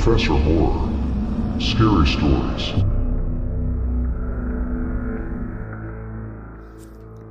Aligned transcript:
Professor 0.00 0.34
Horror. 0.34 0.88
Scary 1.60 2.06
Stories. 2.06 2.72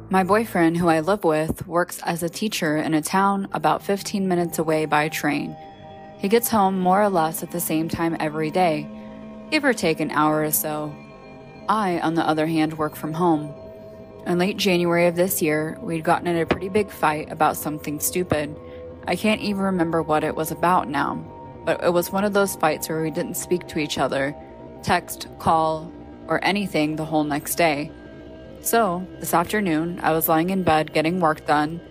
My 0.09 0.25
boyfriend, 0.25 0.75
who 0.75 0.89
I 0.89 0.99
live 0.99 1.23
with, 1.23 1.65
works 1.65 2.01
as 2.03 2.23
a 2.23 2.29
teacher 2.29 2.75
in 2.75 2.93
a 2.93 3.01
town 3.01 3.47
about 3.53 3.83
15 3.83 4.27
minutes 4.27 4.59
away 4.59 4.85
by 4.85 5.07
train. 5.07 5.55
He 6.19 6.27
gets 6.27 6.49
home 6.49 6.77
more 6.77 7.01
or 7.01 7.09
less 7.09 7.41
at 7.41 7.51
the 7.51 7.61
same 7.61 7.87
time 7.87 8.17
every 8.19 8.51
day, 8.51 8.85
give 9.49 9.63
or 9.63 9.73
take 9.73 10.01
an 10.01 10.11
hour 10.11 10.43
or 10.43 10.51
so. 10.51 10.93
I, 11.69 11.99
on 12.01 12.15
the 12.15 12.27
other 12.27 12.47
hand, 12.47 12.77
work 12.77 12.97
from 12.97 13.13
home. 13.13 13.53
In 14.25 14.37
late 14.37 14.57
January 14.57 15.07
of 15.07 15.15
this 15.15 15.41
year, 15.41 15.77
we'd 15.81 16.03
gotten 16.03 16.27
in 16.27 16.37
a 16.37 16.45
pretty 16.45 16.67
big 16.67 16.91
fight 16.91 17.31
about 17.31 17.55
something 17.55 18.01
stupid. 18.01 18.53
I 19.07 19.15
can't 19.15 19.41
even 19.41 19.61
remember 19.61 20.03
what 20.03 20.25
it 20.25 20.35
was 20.35 20.51
about 20.51 20.89
now, 20.89 21.23
but 21.67 21.83
it 21.83 21.91
was 21.91 22.13
one 22.13 22.23
of 22.23 22.31
those 22.31 22.55
fights 22.55 22.87
where 22.87 23.01
we 23.01 23.11
didn't 23.11 23.35
speak 23.35 23.67
to 23.67 23.77
each 23.77 23.97
other, 23.97 24.33
text, 24.83 25.27
call, 25.37 25.91
or 26.29 26.41
anything 26.41 26.95
the 26.95 27.03
whole 27.03 27.25
next 27.25 27.55
day. 27.55 27.91
So, 28.61 29.05
this 29.19 29.33
afternoon, 29.33 29.99
I 30.01 30.13
was 30.13 30.29
lying 30.29 30.49
in 30.49 30.63
bed 30.63 30.93
getting 30.93 31.19
work 31.19 31.45
done. 31.45 31.81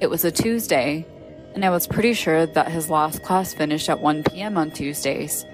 It 0.00 0.10
was 0.10 0.24
a 0.24 0.32
Tuesday, 0.32 1.06
and 1.54 1.64
I 1.64 1.70
was 1.70 1.86
pretty 1.86 2.12
sure 2.12 2.44
that 2.44 2.72
his 2.72 2.90
last 2.90 3.22
class 3.22 3.54
finished 3.54 3.88
at 3.88 4.00
1 4.00 4.24
p.m. 4.24 4.58
on 4.58 4.72
Tuesdays, 4.72 5.46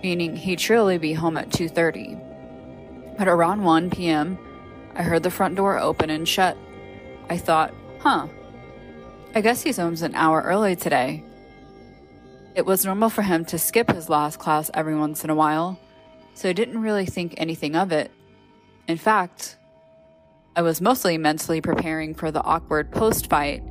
meaning 0.00 0.36
he'd 0.36 0.60
surely 0.60 0.96
be 0.96 1.12
home 1.12 1.36
at 1.36 1.50
2:30. 1.50 3.18
But 3.18 3.26
around 3.26 3.64
1 3.64 3.90
p.m., 3.90 4.38
I 4.94 5.02
heard 5.02 5.24
the 5.24 5.30
front 5.32 5.56
door 5.56 5.76
open 5.76 6.08
and 6.08 6.28
shut. 6.28 6.56
I 7.28 7.36
thought, 7.36 7.74
"Huh. 7.98 8.28
I 9.34 9.40
guess 9.40 9.62
he's 9.62 9.78
home 9.78 9.96
an 10.02 10.14
hour 10.14 10.40
early 10.40 10.76
today." 10.76 11.24
It 12.58 12.66
was 12.66 12.84
normal 12.84 13.08
for 13.08 13.22
him 13.22 13.44
to 13.44 13.56
skip 13.56 13.92
his 13.92 14.08
last 14.08 14.40
class 14.40 14.68
every 14.74 14.96
once 14.96 15.22
in 15.22 15.30
a 15.30 15.34
while, 15.36 15.78
so 16.34 16.48
I 16.48 16.52
didn't 16.52 16.82
really 16.82 17.06
think 17.06 17.34
anything 17.36 17.76
of 17.76 17.92
it. 17.92 18.10
In 18.88 18.96
fact, 18.96 19.56
I 20.56 20.62
was 20.62 20.80
mostly 20.80 21.18
mentally 21.18 21.60
preparing 21.60 22.16
for 22.16 22.32
the 22.32 22.42
awkward 22.42 22.90
post 22.90 23.30
fight, 23.30 23.62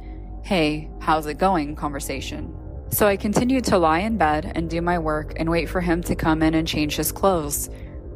hey, 0.42 0.90
how's 1.02 1.26
it 1.26 1.38
going 1.38 1.76
conversation. 1.76 2.56
So 2.90 3.08
I 3.08 3.18
continued 3.18 3.66
to 3.66 3.78
lie 3.78 4.00
in 4.00 4.18
bed 4.18 4.54
and 4.56 4.70
do 4.70 4.82
my 4.82 4.98
work 5.00 5.34
and 5.36 5.52
wait 5.52 5.68
for 5.68 5.82
him 5.82 6.02
to 6.04 6.16
come 6.16 6.42
in 6.42 6.54
and 6.54 6.66
change 6.66 6.96
his 6.96 7.12
clothes. 7.12 7.70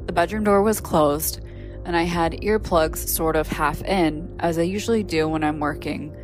The 0.05 0.13
bedroom 0.13 0.45
door 0.45 0.61
was 0.61 0.79
closed, 0.79 1.41
and 1.83 1.97
I 1.97 2.03
had 2.03 2.39
earplugs 2.43 3.09
sort 3.09 3.35
of 3.35 3.49
half 3.49 3.83
in, 3.83 4.37
as 4.39 4.57
I 4.57 4.61
usually 4.61 5.03
do 5.03 5.27
when 5.27 5.43
I'm 5.43 5.59
working, 5.59 6.15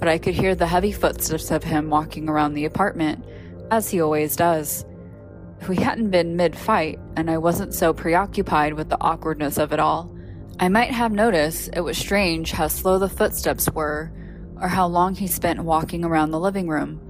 but 0.00 0.08
I 0.08 0.18
could 0.18 0.34
hear 0.34 0.56
the 0.56 0.66
heavy 0.66 0.90
footsteps 0.90 1.52
of 1.52 1.62
him 1.62 1.88
walking 1.88 2.28
around 2.28 2.54
the 2.54 2.64
apartment, 2.64 3.24
as 3.72 3.88
he 3.88 4.02
always 4.02 4.36
does. 4.36 4.84
If 5.58 5.66
we 5.66 5.76
hadn't 5.76 6.10
been 6.10 6.36
mid 6.36 6.54
fight, 6.54 7.00
and 7.16 7.30
I 7.30 7.38
wasn't 7.38 7.72
so 7.72 7.94
preoccupied 7.94 8.74
with 8.74 8.90
the 8.90 9.00
awkwardness 9.00 9.56
of 9.56 9.72
it 9.72 9.80
all, 9.80 10.14
I 10.60 10.68
might 10.68 10.90
have 10.90 11.10
noticed 11.10 11.70
it 11.72 11.80
was 11.80 11.96
strange 11.96 12.52
how 12.52 12.68
slow 12.68 12.98
the 12.98 13.08
footsteps 13.08 13.70
were, 13.72 14.12
or 14.60 14.68
how 14.68 14.86
long 14.86 15.14
he 15.14 15.26
spent 15.26 15.64
walking 15.64 16.04
around 16.04 16.32
the 16.32 16.38
living 16.38 16.68
room. 16.68 17.00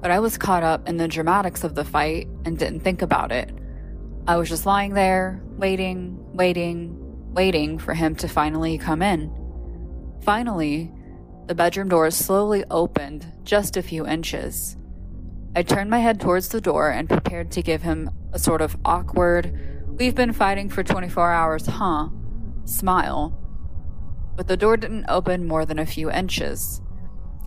But 0.00 0.10
I 0.10 0.20
was 0.20 0.38
caught 0.38 0.62
up 0.62 0.88
in 0.88 0.96
the 0.96 1.08
dramatics 1.08 1.62
of 1.62 1.74
the 1.74 1.84
fight 1.84 2.26
and 2.46 2.58
didn't 2.58 2.80
think 2.80 3.02
about 3.02 3.30
it. 3.30 3.52
I 4.26 4.36
was 4.36 4.48
just 4.48 4.64
lying 4.64 4.94
there, 4.94 5.42
waiting, 5.58 6.18
waiting, 6.32 6.96
waiting 7.34 7.78
for 7.78 7.92
him 7.92 8.16
to 8.16 8.28
finally 8.28 8.78
come 8.78 9.02
in. 9.02 9.30
Finally, 10.22 10.90
the 11.48 11.54
bedroom 11.54 11.90
door 11.90 12.10
slowly 12.10 12.64
opened 12.70 13.30
just 13.44 13.76
a 13.76 13.82
few 13.82 14.06
inches. 14.06 14.77
I 15.56 15.62
turned 15.62 15.90
my 15.90 15.98
head 15.98 16.20
towards 16.20 16.48
the 16.48 16.60
door 16.60 16.90
and 16.90 17.08
prepared 17.08 17.50
to 17.52 17.62
give 17.62 17.82
him 17.82 18.10
a 18.32 18.38
sort 18.38 18.60
of 18.60 18.76
awkward, 18.84 19.86
we've 19.86 20.14
been 20.14 20.32
fighting 20.32 20.68
for 20.68 20.82
24 20.82 21.32
hours, 21.32 21.66
huh? 21.66 22.08
smile, 22.64 23.36
but 24.36 24.46
the 24.46 24.56
door 24.56 24.76
didn't 24.76 25.06
open 25.08 25.46
more 25.46 25.64
than 25.64 25.78
a 25.78 25.86
few 25.86 26.10
inches. 26.10 26.82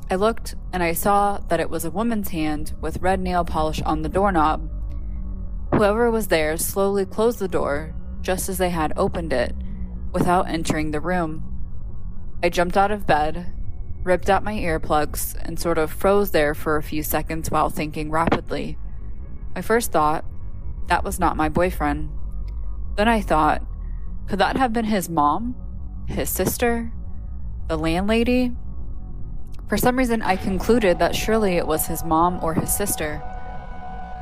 I 0.10 0.16
looked 0.16 0.56
and 0.74 0.84
I 0.84 0.94
saw 0.94 1.38
that 1.48 1.60
it 1.60 1.70
was 1.70 1.86
a 1.86 1.92
woman's 1.92 2.30
hand 2.30 2.74
with 2.82 3.02
red 3.02 3.20
nail 3.20 3.46
polish 3.46 3.82
on 3.84 4.02
the 4.02 4.10
doorknob. 4.10 4.70
Whoever 5.74 6.12
was 6.12 6.28
there 6.28 6.58
slowly 6.58 7.06
closed 7.06 7.40
the 7.40 7.48
door 7.48 7.96
just 8.22 8.50
as 8.50 8.58
they 8.58 8.70
had 8.70 8.94
opened 8.98 9.34
it, 9.34 9.56
without 10.12 10.48
entering 10.50 10.92
the 10.92 11.00
room. 11.00 11.44
I 12.44 12.50
jumped 12.50 12.78
out 12.78 12.92
of 12.92 13.08
bed, 13.08 13.54
ripped 14.04 14.30
out 14.30 14.44
my 14.44 14.54
earplugs, 14.54 15.36
and 15.42 15.60
sort 15.60 15.78
of 15.78 15.92
froze 15.92 16.32
there 16.32 16.54
for 16.54 16.78
a 16.78 16.84
few 16.84 17.04
seconds 17.04 17.52
while 17.52 17.70
thinking 17.70 18.10
rapidly. 18.10 18.78
My 19.56 19.62
first 19.62 19.92
thought, 19.92 20.26
that 20.88 21.04
was 21.04 21.20
not 21.20 21.38
my 21.38 21.50
boyfriend. 21.50 22.10
Then 22.96 23.08
I 23.08 23.22
thought, 23.22 23.64
could 24.28 24.40
that 24.40 24.58
have 24.58 24.74
been 24.74 24.86
his 24.86 25.10
mom? 25.10 25.56
His 26.08 26.30
sister? 26.30 26.92
The 27.68 27.78
landlady? 27.78 28.54
For 29.68 29.78
some 29.78 29.98
reason, 29.98 30.22
I 30.22 30.36
concluded 30.36 31.00
that 31.00 31.16
surely 31.16 31.56
it 31.56 31.68
was 31.68 31.88
his 31.88 32.04
mom 32.04 32.44
or 32.44 32.54
his 32.54 32.76
sister. 32.76 33.22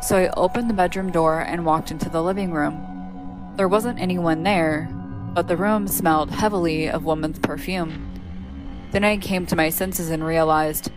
So 0.01 0.17
I 0.17 0.29
opened 0.37 0.69
the 0.69 0.75
bedroom 0.75 1.11
door 1.11 1.39
and 1.39 1.65
walked 1.65 1.91
into 1.91 2.09
the 2.09 2.21
living 2.21 2.51
room. 2.51 3.53
There 3.55 3.67
wasn't 3.67 3.99
anyone 3.99 4.43
there, 4.43 4.87
but 5.33 5.47
the 5.47 5.57
room 5.57 5.87
smelled 5.87 6.31
heavily 6.31 6.89
of 6.89 7.03
woman's 7.03 7.39
perfume. 7.39 8.08
Then 8.91 9.03
I 9.03 9.17
came 9.17 9.45
to 9.45 9.55
my 9.55 9.69
senses 9.69 10.09
and 10.09 10.25
realized 10.25 10.91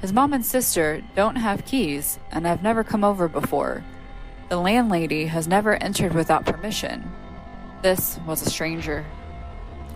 his 0.00 0.12
mom 0.12 0.32
and 0.32 0.44
sister 0.44 1.02
don't 1.14 1.36
have 1.36 1.64
keys 1.64 2.18
and 2.30 2.46
have 2.46 2.62
never 2.62 2.84
come 2.84 3.04
over 3.04 3.28
before. 3.28 3.84
The 4.48 4.58
landlady 4.58 5.26
has 5.26 5.48
never 5.48 5.82
entered 5.82 6.14
without 6.14 6.44
permission. 6.44 7.10
This 7.82 8.18
was 8.26 8.42
a 8.42 8.50
stranger. 8.50 9.04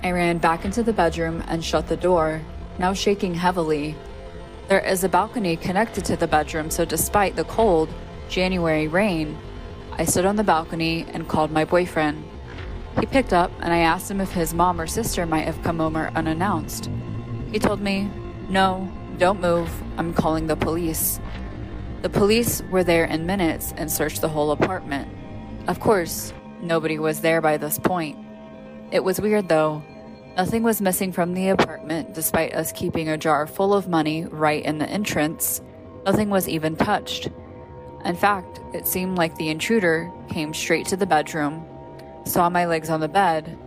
I 0.02 0.12
ran 0.12 0.38
back 0.38 0.64
into 0.64 0.82
the 0.82 0.92
bedroom 0.92 1.42
and 1.48 1.64
shut 1.64 1.88
the 1.88 1.96
door, 1.96 2.40
now 2.78 2.92
shaking 2.92 3.34
heavily. 3.34 3.96
There 4.68 4.80
is 4.80 5.04
a 5.04 5.08
balcony 5.08 5.56
connected 5.56 6.04
to 6.06 6.16
the 6.16 6.26
bedroom, 6.26 6.70
so 6.70 6.84
despite 6.84 7.36
the 7.36 7.44
cold 7.44 7.88
January 8.28 8.88
rain, 8.88 9.36
I 9.92 10.04
stood 10.04 10.26
on 10.26 10.36
the 10.36 10.44
balcony 10.44 11.06
and 11.12 11.28
called 11.28 11.50
my 11.50 11.64
boyfriend. 11.64 12.24
He 13.00 13.06
picked 13.06 13.32
up 13.32 13.50
and 13.60 13.72
I 13.72 13.78
asked 13.78 14.10
him 14.10 14.20
if 14.20 14.32
his 14.32 14.54
mom 14.54 14.80
or 14.80 14.86
sister 14.86 15.26
might 15.26 15.44
have 15.44 15.62
come 15.62 15.80
over 15.80 16.10
unannounced. 16.14 16.90
He 17.52 17.58
told 17.58 17.80
me, 17.80 18.10
No, 18.48 18.90
don't 19.18 19.40
move, 19.40 19.70
I'm 19.96 20.14
calling 20.14 20.46
the 20.46 20.56
police. 20.56 21.20
The 22.02 22.08
police 22.08 22.62
were 22.70 22.84
there 22.84 23.04
in 23.04 23.26
minutes 23.26 23.72
and 23.76 23.90
searched 23.90 24.20
the 24.20 24.28
whole 24.28 24.52
apartment. 24.52 25.08
Of 25.66 25.80
course, 25.80 26.32
Nobody 26.60 26.98
was 26.98 27.20
there 27.20 27.40
by 27.40 27.56
this 27.56 27.78
point. 27.78 28.18
It 28.90 29.04
was 29.04 29.20
weird 29.20 29.48
though. 29.48 29.82
Nothing 30.36 30.62
was 30.62 30.80
missing 30.80 31.12
from 31.12 31.34
the 31.34 31.48
apartment 31.48 32.14
despite 32.14 32.54
us 32.54 32.72
keeping 32.72 33.08
a 33.08 33.18
jar 33.18 33.46
full 33.46 33.74
of 33.74 33.88
money 33.88 34.24
right 34.24 34.64
in 34.64 34.78
the 34.78 34.88
entrance. 34.88 35.60
Nothing 36.04 36.30
was 36.30 36.48
even 36.48 36.76
touched. 36.76 37.28
In 38.04 38.16
fact, 38.16 38.60
it 38.72 38.86
seemed 38.86 39.18
like 39.18 39.36
the 39.36 39.50
intruder 39.50 40.10
came 40.28 40.54
straight 40.54 40.86
to 40.86 40.96
the 40.96 41.06
bedroom, 41.06 41.64
saw 42.24 42.48
my 42.48 42.66
legs 42.66 42.90
on 42.90 43.00
the 43.00 43.08
bed, 43.08 43.58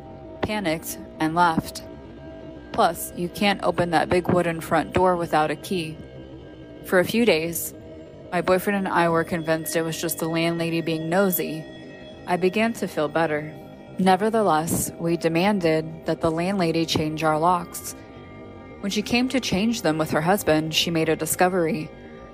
panicked, 0.42 0.98
and 1.20 1.36
left. 1.36 1.84
Plus, 2.72 3.12
you 3.16 3.30
can't 3.30 3.64
open 3.64 3.92
that 3.92 4.10
big 4.10 4.28
wooden 4.28 4.62
front 4.62 4.94
door 4.94 5.16
without 5.16 5.52
a 5.52 5.56
key. 5.56 5.98
For 6.86 7.00
a 7.00 7.06
few 7.06 7.26
days, 7.26 7.74
my 8.32 8.42
boyfriend 8.42 8.78
and 8.78 8.88
I 8.88 9.10
were 9.10 9.24
convinced 9.24 9.76
it 9.76 9.82
was 9.82 10.00
just 10.00 10.20
the 10.20 10.28
landlady 10.28 10.82
being 10.82 11.10
nosy 11.10 11.66
I 12.28 12.38
began 12.38 12.74
to 12.74 12.88
feel 12.88 13.08
better. 13.08 13.54
Nevertheless, 13.98 14.92
we 15.00 15.18
demanded 15.18 16.06
that 16.06 16.22
the 16.22 16.32
landlady 16.32 16.86
change 16.86 17.24
our 17.24 17.38
locks. 17.38 17.96
When 18.80 18.92
she 18.92 19.02
came 19.02 19.28
to 19.30 19.40
change 19.40 19.82
them 19.82 19.98
with 19.98 20.12
her 20.12 20.22
husband, 20.22 20.74
she 20.74 20.92
made 20.92 21.10
a 21.10 21.16
discovery. 21.16 21.90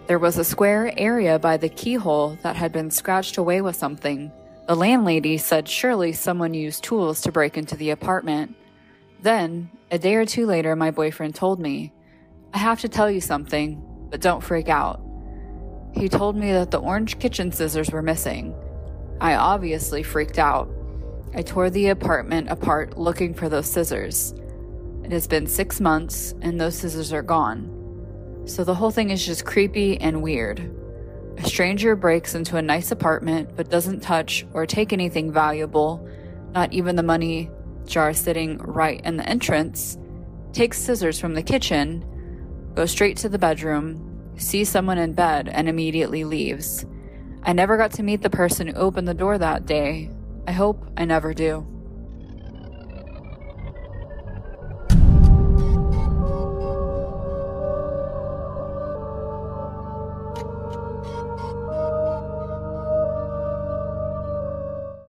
There 0.08 0.19
was 0.19 0.38
a 0.38 0.44
square 0.44 0.94
area 0.98 1.40
by 1.40 1.58
the 1.58 1.69
keyhole 1.69 2.38
that 2.44 2.56
had 2.56 2.72
been 2.72 2.92
scratched 2.92 3.38
away 3.38 3.62
with 3.62 3.75
something. 3.75 4.31
The 4.68 4.75
landlady 4.75 5.38
said 5.38 5.68
surely 5.68 6.13
someone 6.13 6.54
used 6.54 6.84
tools 6.84 7.22
to 7.22 7.31
break 7.31 7.57
into 7.57 7.75
the 7.75 7.89
apartment. 7.89 8.56
Then, 9.22 9.72
a 9.89 9.98
day 9.98 10.16
or 10.16 10.25
two 10.25 10.45
later, 10.45 10.75
my 10.75 10.92
boyfriend 10.92 11.36
told 11.36 11.60
me, 11.60 11.94
I 12.54 12.57
have 12.57 12.81
to 12.81 12.89
tell 12.89 13.10
you 13.10 13.22
something, 13.22 13.81
but 14.10 14.22
don't 14.22 14.44
freak 14.44 14.69
out. 14.69 15.01
He 15.94 16.10
told 16.10 16.36
me 16.36 16.51
that 16.51 16.72
the 16.72 16.80
orange 16.80 17.19
kitchen 17.19 17.51
scissors 17.51 17.89
were 17.89 18.01
missing. 18.01 18.54
I 19.19 19.36
obviously 19.36 20.04
freaked 20.04 20.38
out. 20.38 20.69
I 21.34 21.42
tore 21.42 21.69
the 21.69 21.88
apartment 21.88 22.50
apart 22.50 22.98
looking 22.98 23.34
for 23.34 23.50
those 23.50 23.69
scissors. 23.69 24.34
It 25.04 25.12
has 25.12 25.28
been 25.28 25.48
six 25.48 25.80
months 25.80 26.36
and 26.42 26.60
those 26.60 26.78
scissors 26.78 27.13
are 27.13 27.24
gone. 27.24 27.74
So 28.45 28.63
the 28.63 28.75
whole 28.75 28.92
thing 28.92 29.10
is 29.10 29.25
just 29.25 29.45
creepy 29.45 30.00
and 30.00 30.22
weird. 30.22 30.74
A 31.38 31.44
stranger 31.44 31.95
breaks 31.95 32.36
into 32.36 32.57
a 32.57 32.62
nice 32.62 32.92
apartment 32.92 33.56
but 33.56 33.69
doesn't 33.69 34.01
touch 34.01 34.45
or 34.54 34.66
take 34.66 34.92
anything 34.92 35.31
valuable, 35.31 36.07
not 36.54 36.74
even 36.74 36.95
the 36.95 37.04
money 37.04 37.50
jar 37.88 38.13
sitting 38.13 38.57
right 38.60 39.01
in 39.04 39.18
the 39.18 39.28
entrance, 39.28 39.98
takes 40.54 40.78
scissors 40.78 41.19
from 41.19 41.34
the 41.34 41.44
kitchen, 41.44 42.06
goes 42.75 42.92
straight 42.92 43.18
to 43.18 43.30
the 43.30 43.39
bedroom, 43.39 44.34
sees 44.38 44.69
someone 44.69 44.98
in 44.98 45.13
bed, 45.13 45.50
and 45.50 45.68
immediately 45.68 46.24
leaves. 46.24 46.86
I 47.44 47.54
never 47.54 47.78
got 47.78 47.92
to 47.94 48.04
meet 48.04 48.22
the 48.22 48.30
person 48.30 48.68
who 48.68 48.74
opened 48.74 49.07
the 49.07 49.13
door 49.13 49.38
that 49.38 49.66
day. 49.66 50.12
I 50.48 50.51
hope 50.51 50.86
I 50.98 51.06
never 51.06 51.34
do. 51.34 51.66